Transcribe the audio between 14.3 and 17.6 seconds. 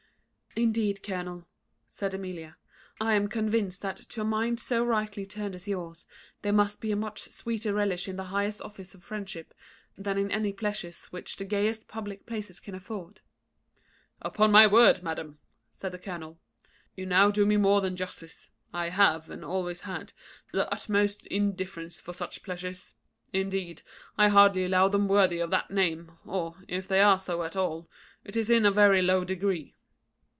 my word, madam," said the colonel, "you now do me